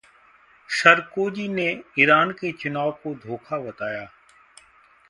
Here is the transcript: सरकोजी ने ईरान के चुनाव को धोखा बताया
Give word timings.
सरकोजी 0.69 1.47
ने 1.47 1.67
ईरान 1.99 2.31
के 2.31 2.51
चुनाव 2.53 2.91
को 3.03 3.13
धोखा 3.17 3.57
बताया 3.59 4.07